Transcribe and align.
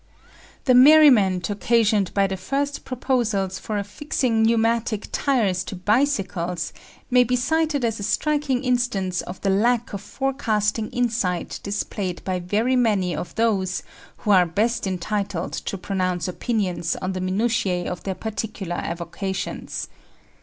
The 0.65 0.73
merriment 0.73 1.47
occasioned 1.51 2.11
by 2.15 2.25
the 2.25 2.35
first 2.35 2.85
proposals 2.85 3.59
for 3.59 3.77
affixing 3.77 4.41
pneumatic 4.41 5.09
tyres 5.11 5.63
to 5.65 5.75
bicycles 5.75 6.73
may 7.11 7.23
be 7.23 7.35
cited 7.35 7.85
as 7.85 7.99
a 7.99 8.09
striking 8.09 8.63
instance 8.63 9.21
of 9.21 9.39
the 9.41 9.51
lack 9.51 9.93
of 9.93 10.01
forecasting 10.01 10.89
insight 10.89 11.59
displayed 11.61 12.23
by 12.23 12.39
very 12.39 12.75
many 12.75 13.15
of 13.15 13.35
those 13.35 13.83
who 14.17 14.31
are 14.31 14.47
best 14.47 14.87
entitled 14.87 15.53
to 15.53 15.77
pronounce 15.77 16.27
opinions 16.27 16.95
on 16.95 17.11
the 17.11 17.21
minutiae 17.21 17.87
of 17.91 18.01
their 18.01 18.15
particular 18.15 18.77
avocations. 18.77 19.87